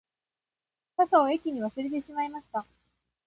[0.97, 2.65] 傘を駅に忘れてしまいました